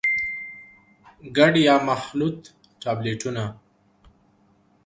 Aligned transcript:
ګډ 1.37 1.53
يا 1.67 1.75
مخلوط 1.89 2.39
ټابليټونه: 2.81 3.43